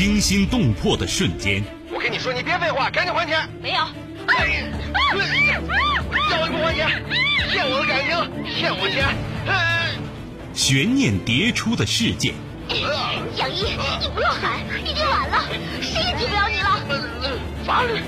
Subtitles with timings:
[0.00, 1.62] 惊心动魄的瞬间。
[1.92, 3.46] 我跟你说，你别废话，赶紧还钱。
[3.60, 3.82] 没有。
[4.28, 4.64] 哎呀，
[6.30, 7.04] 叫你不还钱，
[7.50, 8.16] 骗我的感情，
[8.48, 9.14] 骗我钱。
[10.54, 12.32] 悬念迭出的事件。
[13.36, 15.44] 杨一，你不要喊，已经晚了，
[15.82, 16.80] 谁也救不了你了。
[17.66, 18.00] 法律，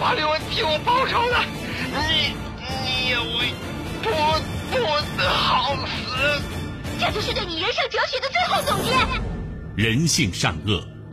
[0.00, 1.38] 法律会替我报仇的。
[1.94, 2.34] 你，
[2.82, 3.54] 你也会
[4.02, 4.10] 不
[4.72, 4.78] 不
[5.16, 6.42] 得好死。
[6.98, 8.90] 这就是对你人生哲学的最后总结。
[9.76, 10.84] 人性善恶，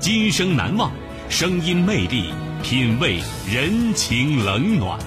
[0.00, 0.90] 今生难忘，
[1.28, 4.98] 声音魅力，品味人情冷暖。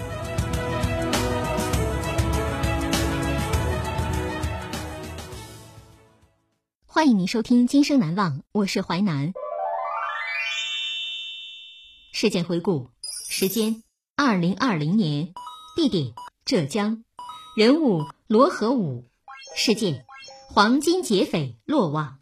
[6.86, 9.34] 欢迎您收听《今生难忘》，我是淮南。
[12.12, 12.92] 事件回顾：
[13.28, 13.82] 时间
[14.16, 15.34] 二零二零年，
[15.76, 16.14] 地点
[16.46, 17.04] 浙江，
[17.58, 19.10] 人物罗和武，
[19.56, 20.06] 事件
[20.50, 22.20] 黄金劫匪落网。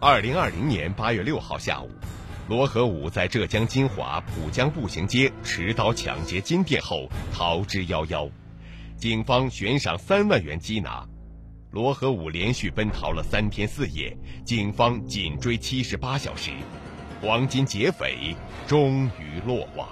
[0.00, 1.90] 二零二零年八月六号下午。
[2.48, 8.30] 罗和武在浙江金华浦江步行街持刀抢劫金店后逃之夭夭，
[8.96, 11.04] 警方悬赏三万元缉拿。
[11.72, 16.52] 罗和武连续奔逃了三天四夜，警方紧追七十八小时，
[17.20, 18.36] 黄金劫匪
[18.68, 19.88] 终于落网。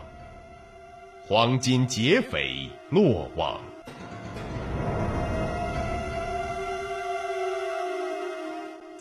[1.26, 3.60] 黄金劫匪落网。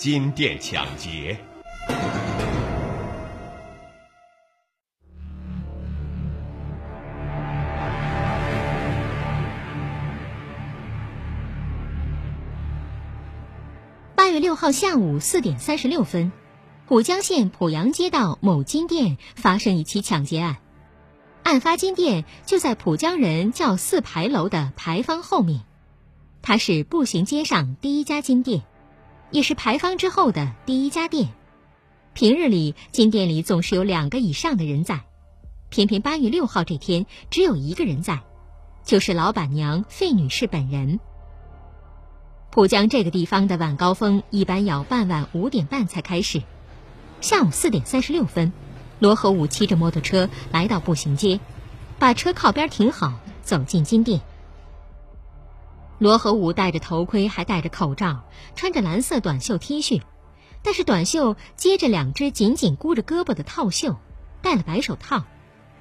[0.06, 1.36] 金店抢劫。
[14.14, 16.32] 八月六号下午四点三十六分，
[16.88, 20.58] 浦江县浦阳街道某金店发生一起抢劫案。
[21.42, 25.62] 案发金店就在浦江人叫四牌楼的牌坊后面，
[26.44, 28.62] 它是步行街上第一家金店，
[29.36, 31.28] 也是牌坊之后的第一家店。
[32.14, 35.04] 平日里金店里总是有两个以上的人在，
[35.68, 38.22] 偏偏八月六号这天只有一个人在，
[38.86, 41.02] 就是老板娘费女士本人。
[42.50, 46.42] 浦江这个地方的晚高峰一般要傍晚五点半才开始。
[47.20, 48.54] 下午四点三十六分，
[49.00, 51.42] 罗和武骑着摩托车来到步行街，
[52.00, 54.22] 把车靠边停好，走进金店。
[55.98, 58.24] 罗和武戴着头盔，还戴着口罩，
[58.56, 60.02] 穿着蓝色短袖 T 恤，
[60.62, 63.98] 但是短袖接着两只紧紧箍着胳膊的套袖，
[64.42, 65.24] 戴了白手套，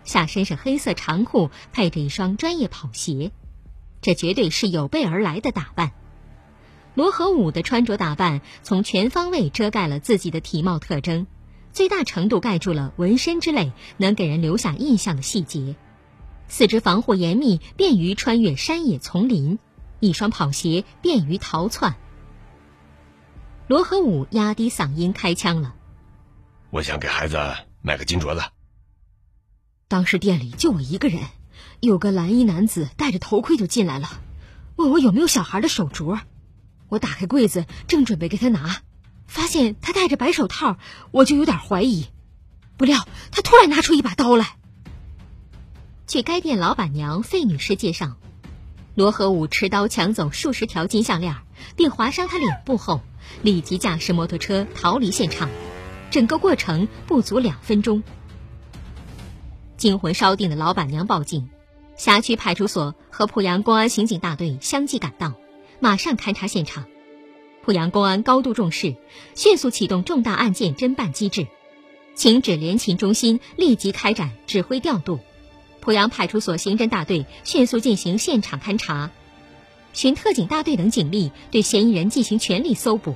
[0.05, 3.33] 下身是黑色长裤，配着一双专业跑鞋，
[4.01, 5.93] 这绝对是有备而来的打扮。
[6.95, 11.27] 罗和武的穿着打扮从全方位遮盖了自己的体貌特征，
[11.73, 15.75] 最大程度盖住了纹身之类能给人留下印象的细节。
[16.47, 19.59] 四肢防护严密，便于穿越山野丛林；
[20.05, 21.97] 一双跑鞋便于逃窜。
[23.67, 25.75] 罗和武压低嗓音开枪了
[26.71, 27.39] ：“我想给孩子
[27.81, 28.43] 买个金镯子。”
[29.89, 31.23] 当时店里就我一个人，
[31.81, 34.09] 有个蓝衣男子戴着头盔就进来了，
[34.77, 36.21] 问我有没有小孩的手镯。
[36.89, 38.83] 我打开柜子，正准备给他拿，
[39.27, 40.77] 发现他戴着白手套，
[41.11, 42.07] 我就有点怀疑。
[42.77, 44.57] 不料他突然拿出一把刀来。
[46.07, 48.17] 据该店老板娘费女士介绍，
[48.95, 51.35] 罗和武持刀抢走数十条金项链，
[51.77, 53.01] 并划伤他脸部后，
[53.43, 55.49] 立即驾驶摩托车逃离现场。
[56.11, 58.05] 整个过程不足两分钟。
[59.77, 61.51] 惊魂稍定的老板娘报警，
[61.97, 65.35] 辖区派出所和濮阳公安刑警大队相继赶到。
[65.81, 66.85] 马上勘察现场，
[67.65, 68.95] 濮阳公安高度重视，
[69.35, 71.49] 迅速启动重大案件侦办机制，
[72.15, 75.19] 请指联勤中心立即开展指挥调度，
[75.85, 79.11] 濮阳派出所刑侦大队迅速进行现场勘查，
[79.93, 83.15] 巡特警大队等警力对嫌疑人进行全力搜捕，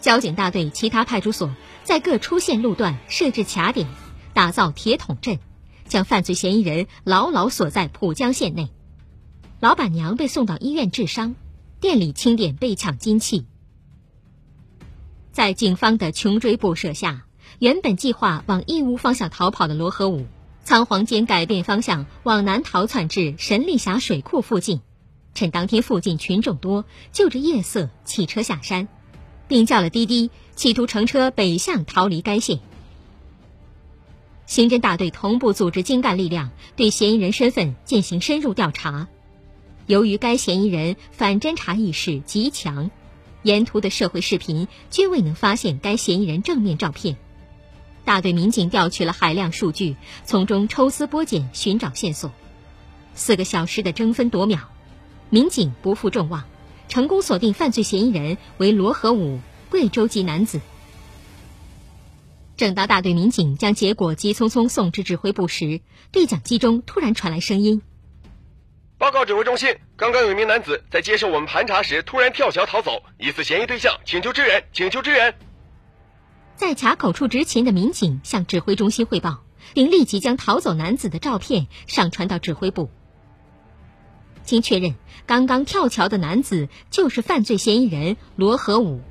[0.00, 1.50] 交警大队其他派出所，
[1.82, 3.88] 在各出线路段设置卡点，
[4.32, 5.40] 打造铁桶阵，
[5.88, 8.70] 将犯罪嫌疑人牢牢锁在浦江县内。
[9.58, 11.34] 老板娘被送到医院治伤。
[11.78, 13.44] 店里清点被抢金器，
[15.30, 17.26] 在警方的穷追不舍下，
[17.58, 20.24] 原本计划往义乌方向逃跑的罗和武，
[20.66, 24.80] 仓皇间改变方向，往南逃窜至神力峡水库附近。
[25.32, 28.88] 趁当天附近群众多，就着夜色弃车下山，
[29.46, 32.58] 并叫了滴滴，企图乘车北向逃离该县。
[34.46, 39.06] 刑侦大队同步组织精干力量，对嫌疑人身份进行深入调查。
[39.86, 42.90] 由于该嫌疑人反侦查意识极强，
[43.44, 47.16] 沿途的社会视频均未能发现该嫌疑人正面照片。
[48.06, 52.30] 大队民警调取了海量数据，从中抽丝剥茧寻找线索。
[53.16, 54.60] 四个小时的争分夺秒，
[55.28, 56.44] 民警不负众望，
[56.88, 60.60] 成功锁定犯罪嫌疑人为罗和武，贵州籍男子。
[62.56, 65.80] 正当大队民警将结果急匆匆送至指挥部时，
[66.12, 67.82] 对讲机中突然传来声音
[68.98, 75.34] ：“报告指挥中心，刚刚有一名男子在接受我们盘查时突然跳桥逃走，疑似嫌疑对象，请求支援，请求支援。”
[76.56, 79.42] 在卡口处执勤的民警向指挥中心汇报，
[79.74, 82.88] 并立即将逃走男子的照片上传到指挥部。
[84.42, 84.94] 经确认，
[85.26, 89.02] 刚刚跳桥的男子就是犯罪嫌疑人罗和武。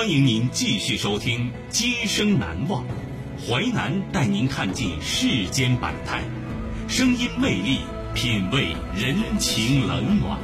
[0.00, 2.82] 欢迎您继续收听《今生难忘》，
[3.46, 6.22] 淮南带您看尽世间百态，
[6.88, 7.80] 声音魅力，
[8.14, 10.38] 品味人情冷暖。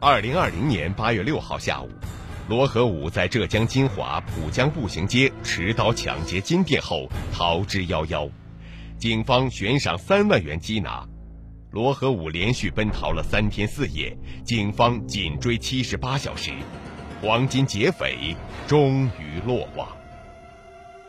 [0.00, 1.90] 二零二零年八月六号下午，
[2.48, 8.30] 罗和武在浙江金华浦江步行街持刀抢劫金店后逃之夭夭。
[9.02, 11.04] 警方悬赏三万元缉拿，
[11.72, 16.52] 罗和武连续奔逃了三天四夜，警方紧追七十八小时，
[17.20, 18.36] 黄金劫匪
[18.68, 19.88] 终于落网。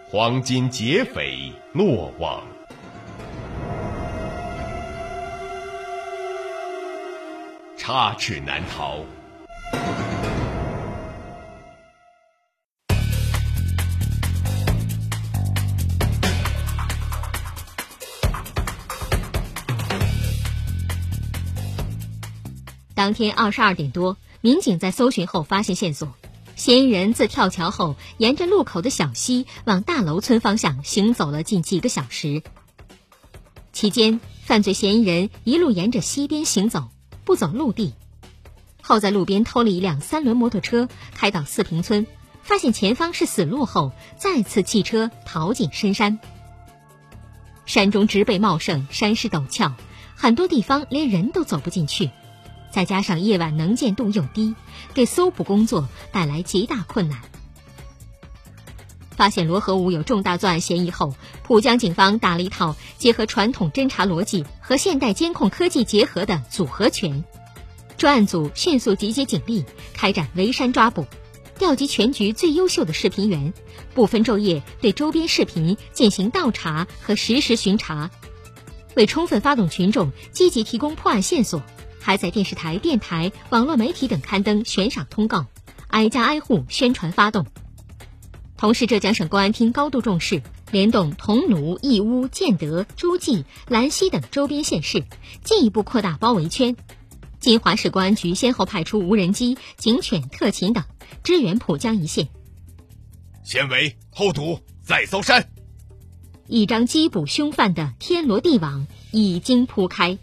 [0.09, 2.41] 黄金劫匪落网，
[7.77, 9.05] 插翅难逃。
[22.95, 26.13] 当天二十二点多，民警在搜寻后发现线索，
[26.55, 32.43] 嫌疑人自跳桥后，沿着路口的小溪往大楼村方向行走了近几个小时。
[33.71, 36.89] 期间，犯罪嫌疑人一路沿着溪边行走，
[37.25, 37.95] 不走陆地，
[38.81, 42.05] 后在路边偷了一辆三轮摩托车，开到四平村，
[42.43, 46.19] 发现前方是死路后，再次弃车逃进深山。
[47.65, 49.73] 山中植被茂盛，山势陡峭，
[50.15, 52.11] 很多地方连人都走不进去。
[52.73, 54.55] 再加上夜晚能见度又低，
[54.95, 57.21] 给搜捕工作带来极大困难。
[59.11, 67.23] 发现罗和武有重大作案嫌疑后，浦江警方打了一套结合传统侦查逻辑和现代监控科技结合的组合拳。
[67.95, 69.63] 专案组迅速集结警力，
[69.93, 71.05] 开展围山抓捕，
[71.59, 73.53] 调集全局最优秀的视频员，
[73.93, 78.09] 不分昼夜对周边视频进行倒查和实时巡查。
[78.95, 81.61] 为充分发动群众积极提供破案线索。
[82.03, 85.47] 还在电视台、电台、网络媒体等刊登悬赏通告，
[85.87, 87.47] 挨家挨户宣传发动。
[88.57, 90.41] 同时，浙江省公安厅高度重视，
[90.71, 95.03] 联动桐庐、义乌、建德、诸暨、兰溪等周边县市，
[95.43, 96.75] 进一步扩大包围圈。
[97.39, 100.83] 金华市公安局先后派出无人机、警犬、特勤等
[101.23, 102.27] 支援浦江一线。
[103.43, 105.49] 先围后堵，再搜山。
[106.47, 110.17] 一张缉捕凶犯的天罗地网已经铺开。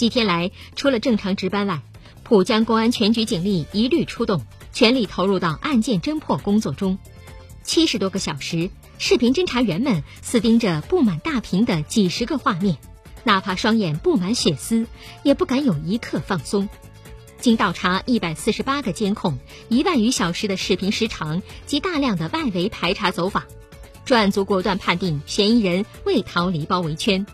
[0.00, 1.82] 几天来，除了正常值班外，
[2.22, 6.96] 浦江公安全局警力一律出动，全力投入到案件侦破工作中。
[7.64, 12.78] 七十多个小时，视频侦查员们死盯着布满大屏的几十个画面，
[13.24, 14.86] 哪怕双眼布满血丝，
[15.22, 16.70] 也不敢有一刻放松。
[17.38, 19.38] 经倒查一百四十八个监控、
[19.68, 23.44] 一万余小时的视频时长及大量的外围排查走访，
[24.06, 27.26] 专案组果断判定嫌疑人未逃离包围圈。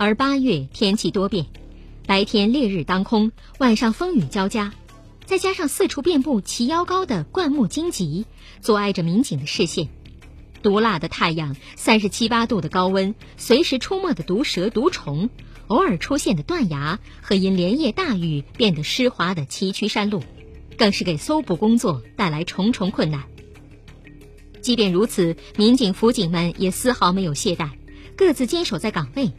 [0.00, 1.46] 而八月天气多变，
[2.06, 4.72] 白天烈日当空，晚上风雨交加，
[5.26, 8.24] 再加上四处遍布齐腰高的灌木荆棘，
[8.60, 9.88] 阻碍着民警的视线。
[10.62, 15.30] 毒辣的太阳，三十七八度的高温，随时出没的毒蛇毒虫，
[15.66, 20.22] 偶尔出现的断崖和因连夜大雨变得湿滑的崎岖山路，
[20.76, 23.24] 更是给搜捕工作带来重重困难。
[24.60, 27.70] 即便如此，民警、辅警们也丝毫没有懈怠，
[28.16, 29.32] 各自坚守在岗位。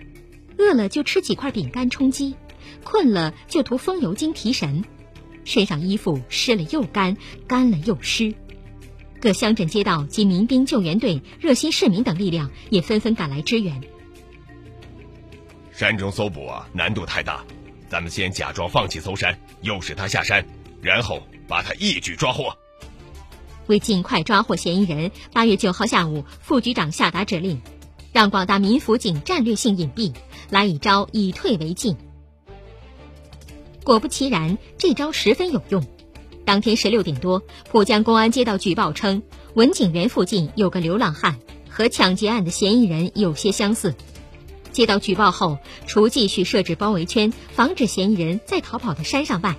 [0.59, 2.35] 饿了就吃几块饼干充饥，
[2.83, 4.83] 困了就涂风油精提神，
[5.45, 8.35] 身上衣服湿了又干，干了又湿。
[9.21, 13.81] 各乡镇街道及民兵救援队、热心市民等力量也纷纷赶来支援。
[15.71, 17.43] 山中搜捕啊，难度太大，
[17.89, 20.45] 咱们先假装放弃搜山，诱使他下山，
[20.81, 22.53] 然后把他一举抓获。
[23.67, 27.61] 为尽快抓获嫌疑人，八月九号下午，副局长下达指令，
[28.11, 30.13] 让广大民辅警战略性隐蔽，
[30.49, 31.95] 来一招以退为进。
[33.83, 35.83] 果不其然，这招十分有用。
[36.45, 39.21] 当天十六点多，浦江公安接到举报称，
[39.53, 41.39] 文景园附近有个流浪汉
[41.69, 43.95] 和抢劫案的嫌疑人有些相似。
[44.71, 49.55] 接到举报后，除继续设置包围圈，防止嫌疑人再逃跑的山上外，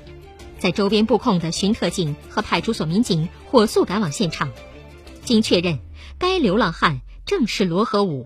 [0.58, 4.50] 在周边布控的巡特警和派出所民警火速赶往现场。
[5.24, 5.78] 经确认，
[6.18, 8.24] 该流浪汉正是罗和武。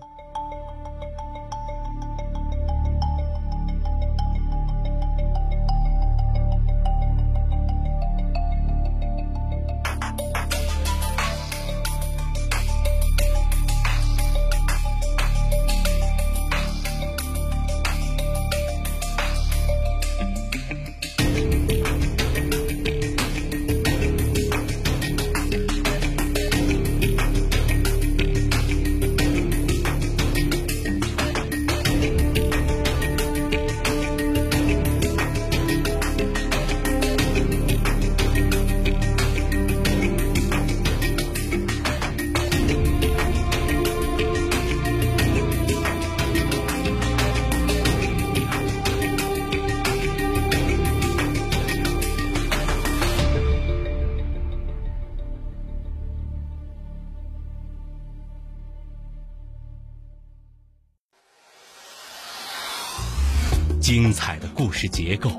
[64.87, 65.31] 结构，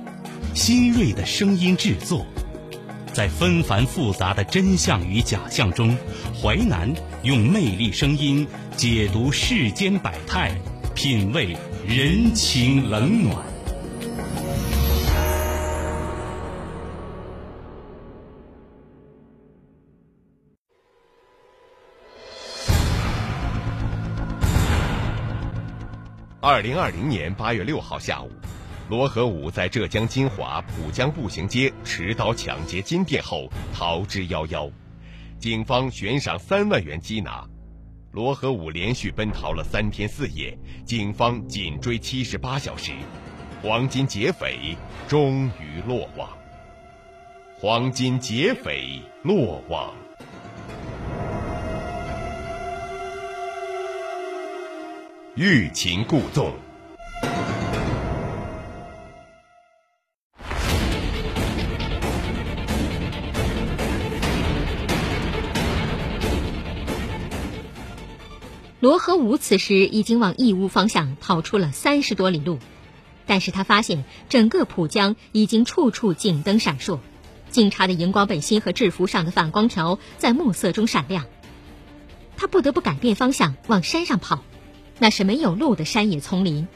[0.54, 2.26] 新锐的声音制作，
[3.12, 5.96] 在纷繁复杂的真相与假象中，
[6.40, 10.52] 淮南用魅力声音解读世间百态，
[10.94, 13.44] 品味人情冷暖。
[26.38, 28.30] 二零二零年八月六号下午，
[28.88, 34.70] 罗和武在浙江金华浦江步行街持刀抢劫金店后逃之夭夭，
[35.40, 37.44] 警方悬赏三万元缉拿。
[38.12, 42.92] 罗和武连续奔逃了三天四夜，警方紧追七十八小时，
[43.60, 44.76] 黄金劫匪
[45.08, 46.28] 终于落网。
[47.58, 49.92] 黄金劫匪落网。
[55.34, 56.52] 欲擒故纵。
[68.86, 72.60] 罗和武此时已经往义乌方向跑出了三十多里路，
[73.26, 77.00] 但是他发现整个浦江已经处处警灯闪烁，
[77.50, 81.24] 警察的荧光背心和制服上的反光条在暮色中闪亮。
[82.36, 84.44] 他不得不改变方向往山上跑。
[85.00, 86.68] 那是没有路的山野丛林，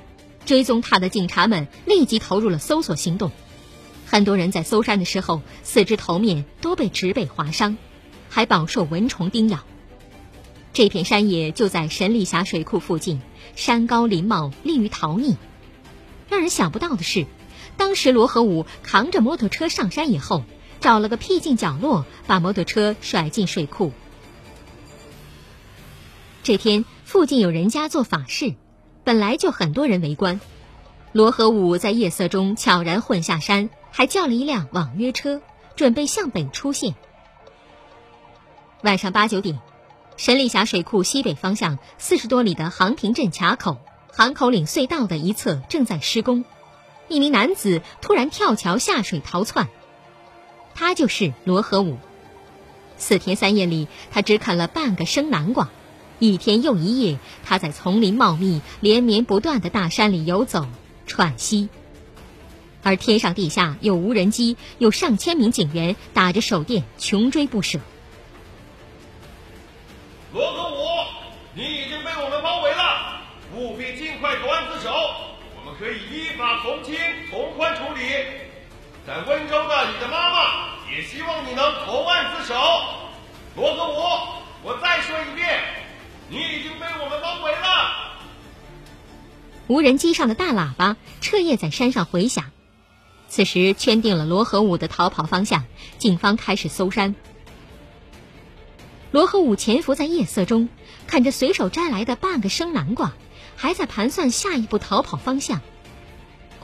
[0.45, 3.31] 追踪他的警察们立即投入了搜索行动。
[4.05, 7.79] 很多人在搜山的时候，四肢头面都被植被划伤，
[8.29, 9.61] 还饱受蚊虫叮咬。
[10.72, 13.20] 这片山野就在神力峡水库附近，
[13.56, 15.36] 山高林茂，利于逃匿。
[16.28, 17.26] 让人想不到的是，
[17.76, 20.44] 当时罗和武扛着摩托车上山以后，
[20.80, 23.92] 找了个僻静角落，把摩托车甩进水库。
[26.42, 26.84] 这天。
[27.10, 28.54] 附近有人家做法事，
[29.02, 30.40] 本来就很多人围观。
[31.10, 35.42] 罗和武在夜色中悄然混下山，还叫了一辆网约车，
[35.74, 36.94] 准备向北出现。
[38.84, 39.58] 晚上八九点，
[40.17, 43.79] 神力峡水库西北方向四十多里的杭亭镇卡口
[44.12, 46.45] 杭口岭隧道的一侧正在施工，
[47.09, 49.69] 一名男子突然跳桥下水逃窜，
[50.75, 51.97] 他就是罗和武。
[52.99, 55.71] 四天三夜里，他只啃了半个生南瓜。
[56.19, 60.67] 一天又一夜，他在丛林茂密、连绵不断的大山里游走、
[61.07, 61.71] 喘息，
[62.83, 67.81] 而天上地下有无人机，有上千名警员打着手电，穷追不舍。
[79.11, 80.38] 在温州的你的妈妈
[80.88, 82.55] 也希望你能投案自首。
[83.57, 83.97] 罗和武，
[84.62, 85.64] 我再说一遍，
[86.29, 88.21] 你已经被我们包围了。
[89.67, 92.52] 无人机上的大喇叭彻夜在山上回响。
[93.29, 95.64] 此时圈定了罗和武的逃跑方向，
[95.99, 97.17] 警方开始搜山。
[99.11, 100.69] 罗和武潜伏在夜色中，
[101.09, 103.12] 看着随手摘来的半个生南瓜，
[103.57, 105.61] 还在盘算下一步逃跑方向。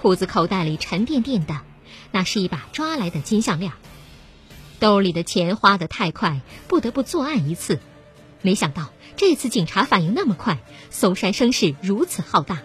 [0.01, 1.61] 裤子口袋里沉甸甸的，
[2.17, 3.73] 那是一把抓来的金项链。
[4.79, 7.79] 兜里的钱花得太快，不得不作案一次。
[8.41, 10.59] 没想到这次警察反应那么快，
[10.89, 12.63] 搜山声势如此浩大。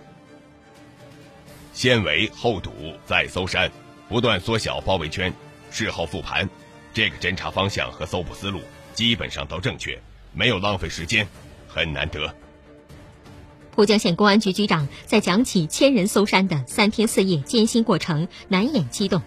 [1.74, 2.72] 先围后堵
[3.06, 3.70] 再搜山，
[4.08, 5.34] 不断缩小包围圈，
[5.70, 6.50] 事后复盘，
[6.94, 8.62] 这个侦查方向和搜捕思路。
[8.94, 11.28] 基本上都正确，没有浪费时间，
[11.68, 12.34] 很难得。
[13.76, 19.22] 浦江县公安局局长在讲起千人搜山的三天四夜艰辛过程，难掩激动。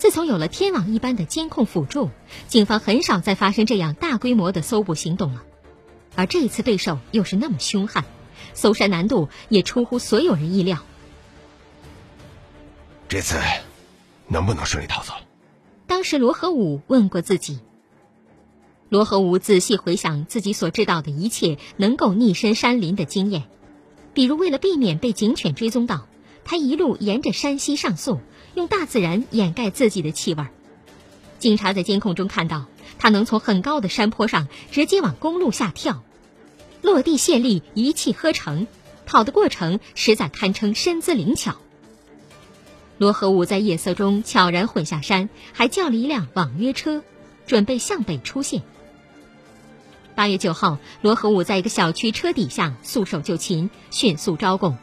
[0.00, 2.08] 自从有了天网一般的监控辅助，
[2.48, 5.42] 警方很少再发生这样大规模的搜捕行动了。
[6.14, 8.06] 而这一次对手又是那么凶悍，
[8.54, 10.78] 搜山难度也出乎所有人意料。
[13.10, 13.36] 这次
[14.26, 15.12] 能不能顺利逃走？
[15.86, 17.60] 当时罗和武问过自己。
[18.88, 23.42] 罗和武仔细回想自己所知道的一切能够逆身山林的经验，
[24.14, 26.06] 比如为了避免被警犬追踪到，
[26.42, 28.18] 他一路沿着山溪上溯，
[28.54, 30.44] 用大自然掩盖自己的气味。
[31.38, 32.66] 警察在监控中看到
[32.98, 36.02] 他能从很高的山坡上直接往公路下跳，
[36.82, 38.66] 落地卸力，一气呵成，
[39.06, 41.56] 跑的过程实在堪称身姿灵巧。
[42.98, 47.02] 罗和武在夜色中悄然混下山，还叫了一辆网约车，
[47.46, 48.62] 准备向北出现。
[50.14, 54.76] 八月九号，罗和武在一个小区车底下束手就擒，迅速招供。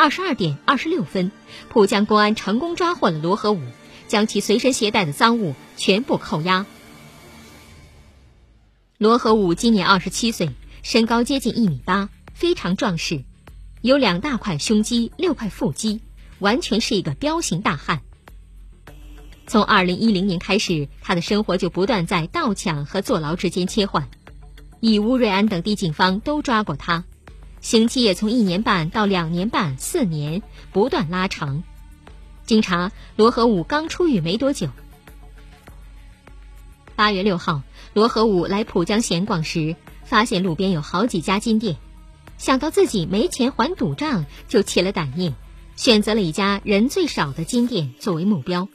[0.00, 1.30] 二十二点二十六分，
[1.68, 3.60] 浦江公安成功抓获了罗和武，
[4.08, 6.64] 将其随身携带的赃物全部扣押。
[8.96, 13.24] 罗和武今年二十七岁，身高接近一米八，非常壮实，
[13.82, 16.00] 有两大块胸肌，六块腹肌，
[16.38, 18.00] 完全是一个彪形大汉。
[19.46, 24.08] 从二零一零年开始，他的生活就不断在盗抢和坐牢之间切换。
[24.80, 27.04] 义乌、瑞安等地警方都抓过他，
[27.60, 30.42] 刑期也从一年半到两年半、四年
[30.72, 31.62] 不断拉长。
[32.44, 34.68] 经查，罗和武刚出狱没多久。
[36.96, 37.62] 八月六号，
[37.94, 41.76] 罗和武来浦江闲逛时，发现路边有好几家金店，
[42.38, 45.34] 想到自己没钱还赌账，就起了胆念，
[45.76, 48.68] 选择了一家人最少的金店作为目标。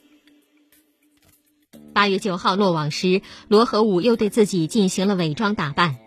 [1.94, 5.98] 八月九号落网时，罗和武又对自己进行了伪装打扮，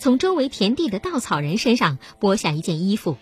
[0.00, 3.18] 从周围田地的稻草人身上剥下一件衣服，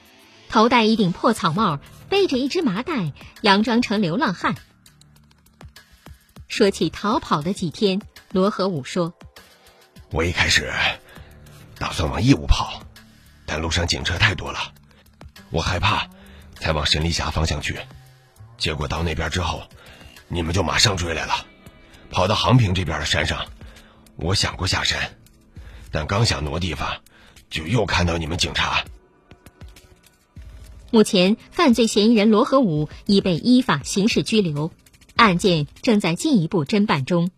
[0.49, 3.13] 头戴一顶破草帽，背着一只麻袋，
[3.43, 4.55] 佯装成流浪汉。
[6.47, 9.13] 说起逃跑的几天，罗和武说
[10.13, 10.73] ：“我一开始
[11.81, 12.81] 打算往义乌跑，
[13.45, 14.73] 但路上警车太多了，
[15.51, 16.09] 我害怕，
[16.55, 17.77] 才往神力峡方向去。
[18.57, 19.65] 结果到那边之后，
[20.29, 21.45] 你们就马上追来了。”
[22.11, 23.47] 跑到杭平这边的山上，
[24.15, 25.18] 我想过下山，
[25.91, 27.01] 但刚想挪地方，
[27.51, 28.85] 就又看到你们警察。
[30.91, 34.73] 目前，犯罪嫌疑人罗和武已被依法刑事拘留，
[35.17, 37.31] 案件正在进一步侦办中。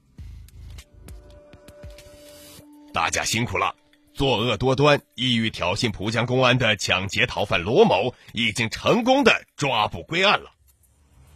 [2.93, 3.75] 大家辛苦了！
[4.15, 10.51] 作恶多端、意欲挑衅浦江公安的抢劫逃犯罗某，已经成功的抓捕归案了。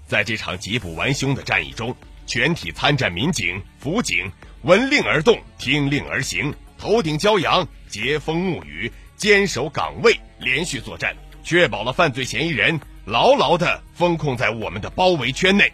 [0.07, 1.97] 在这场缉捕完凶的战役中。
[2.27, 15.73] 全体参战民警、辅警闻令而动，听令而行，头顶骄阳，接风沐雨，坚守岗位，连续作战，确保了犯罪嫌疑人牢牢的封控在我们的包围圈内。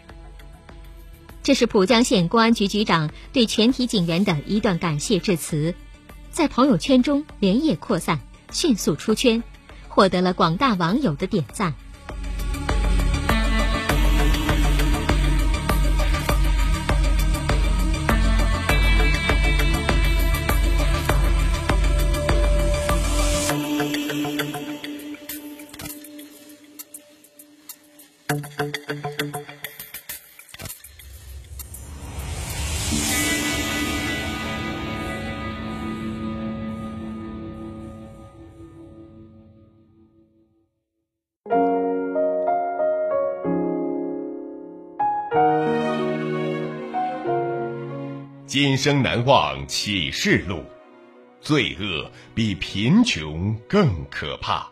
[1.43, 5.73] 这是浦江县公安局局长对全体警员的一段感谢致辞，
[6.29, 8.19] 在朋友圈中连夜扩散，
[8.51, 9.43] 迅速出圈，
[9.87, 11.73] 获得了广大网友的点赞。
[48.45, 50.63] 今生难忘启示录，
[51.39, 54.69] 罪恶比贫穷更可怕。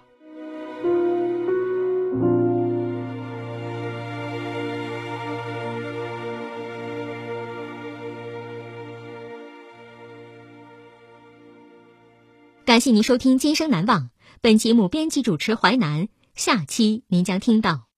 [12.79, 14.03] 感谢您收听《今生难忘》，
[14.39, 16.07] 本节目编辑主持淮南。
[16.33, 17.89] 下期您将听到。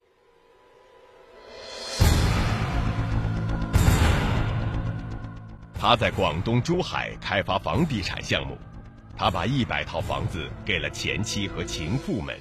[5.75, 8.57] 他在广东珠海开发房地产项目，
[9.15, 12.35] 他把一百套房子给了前妻和情妇们，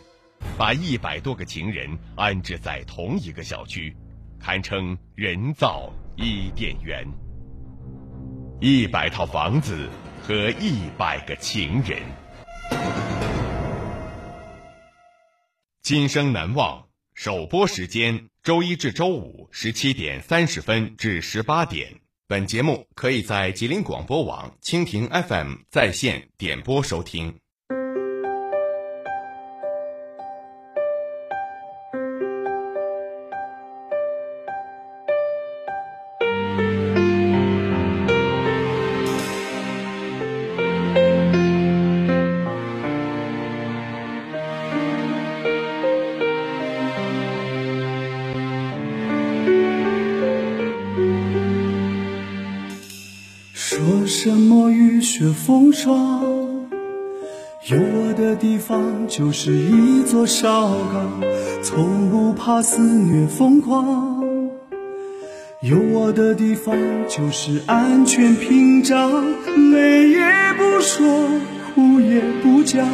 [0.57, 3.94] 把一百多个情人安置在同一个小区，
[4.38, 7.07] 堪称人造伊甸园。
[8.62, 9.90] 一百套房子
[10.22, 11.98] 和一百个情人，
[15.90, 16.87] 今生难忘。
[17.14, 21.92] 首播时间：周一至周五十七点三十分至十八点。
[22.29, 27.39] 本节目可以在吉林广播网、蜻蜓 FM 在线点播收听。
[55.51, 56.23] 风霜？
[57.69, 61.21] 有我的地方就是一座小港，
[61.61, 64.23] 从不怕肆虐疯狂。
[65.61, 66.77] 有我的地方
[67.09, 69.25] 就是安全屏障，
[69.73, 70.21] 累也
[70.57, 71.29] 不说，
[71.75, 72.87] 苦也不讲，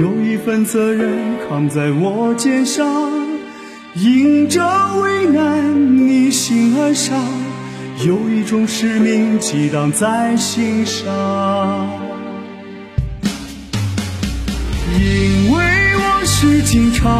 [0.00, 1.08] 有一份责任
[1.48, 3.08] 扛在我肩上，
[3.94, 4.66] 迎着
[5.00, 7.16] 危难逆行而上。
[8.06, 11.04] 有一种使命激荡在心上，
[14.96, 15.58] 因为
[15.96, 17.10] 我是警察，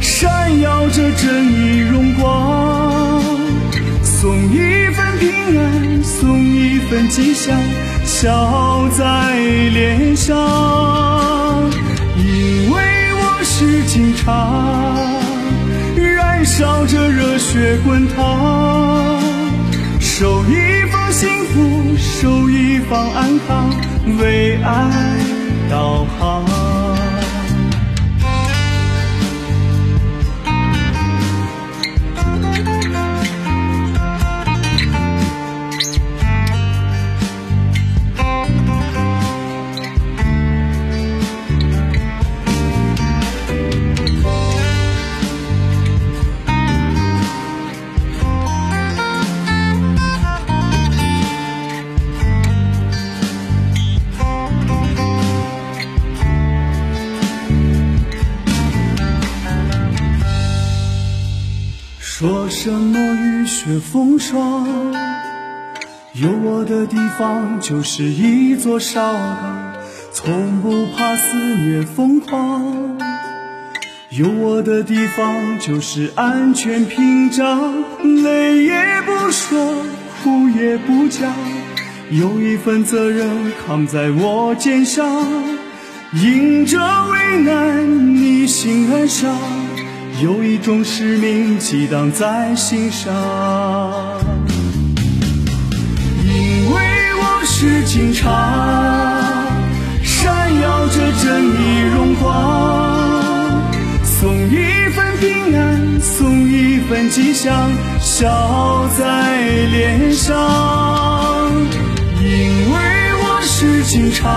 [0.00, 3.22] 闪耀着正义荣光，
[4.02, 7.56] 送一份平安，送一份吉祥，
[8.04, 10.36] 笑在脸上。
[12.16, 12.82] 因为
[13.14, 14.48] 我是警察，
[16.44, 19.20] 烧着热血滚烫。
[20.00, 23.70] 守一方幸福，守一方安康，
[24.18, 25.18] 为爱
[25.70, 26.61] 导航。
[63.64, 64.66] 雪风霜，
[66.14, 69.74] 有我的地方就是一座哨岗，
[70.12, 72.98] 从不怕肆虐疯狂。
[74.10, 77.72] 有我的地方就是安全屏障，
[78.24, 79.76] 累也不说，
[80.24, 81.32] 苦也不讲，
[82.10, 85.24] 有一份责任扛在我肩上，
[86.14, 89.32] 迎着危难逆行而上。
[90.20, 93.12] 有一种使命激荡在心上，
[96.24, 96.80] 因为
[97.16, 98.30] 我是警察，
[100.02, 103.62] 闪耀着正义荣光，
[104.04, 107.70] 送一份平安，送一份吉祥，
[108.00, 109.40] 笑在
[109.72, 111.50] 脸上。
[112.20, 112.26] 因
[112.70, 112.78] 为
[113.22, 114.28] 我是警察，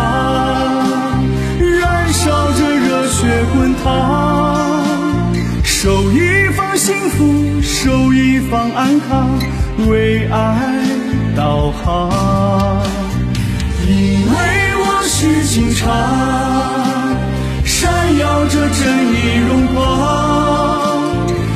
[1.59, 4.44] 燃烧着热血滚烫。
[5.85, 9.37] 守一方幸福，守一方安康，
[9.87, 10.81] 为爱
[11.37, 12.81] 导航。
[13.87, 14.35] 因为
[14.79, 15.85] 我是警察，
[17.63, 19.77] 闪耀着正义荣光，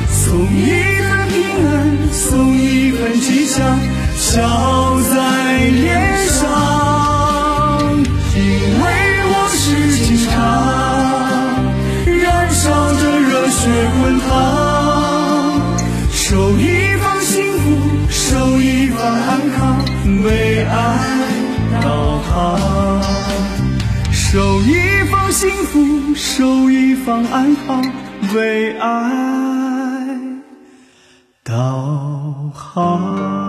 [0.08, 1.68] 送一份平安，
[2.12, 3.76] 送一份吉祥，
[26.30, 27.82] 守一方安好，
[28.32, 30.16] 为爱
[31.42, 31.52] 导
[32.54, 33.39] 航。